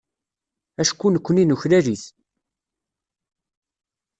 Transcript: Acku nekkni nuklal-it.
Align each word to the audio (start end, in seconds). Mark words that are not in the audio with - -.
Acku 0.81 1.07
nekkni 1.09 1.43
nuklal-it. 1.45 2.03